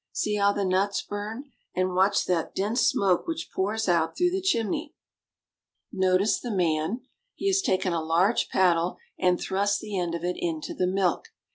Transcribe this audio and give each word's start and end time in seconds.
See 0.11 0.37
how 0.37 0.51
the 0.51 0.65
nuts 0.65 1.03
burn, 1.03 1.51
and 1.75 1.93
watch 1.93 2.25
that 2.25 2.55
dense 2.55 2.81
smoke 2.89 3.27
which 3.27 3.51
pours 3.53 3.87
out 3.87 4.17
through 4.17 4.31
the 4.31 4.41
chimney. 4.41 4.95
Notice 5.91 6.39
the 6.39 6.49
man. 6.49 7.01
He 7.35 7.45
has 7.49 7.61
taken 7.61 7.93
a 7.93 8.01
long 8.03 8.33
paddle 8.51 8.97
and 9.19 9.39
thrust 9.39 9.79
the 9.79 9.95
end 9.95 10.15
of 10.15 10.23
it 10.23 10.37
into 10.39 10.73
the 10.73 10.87
milk. 10.87 11.25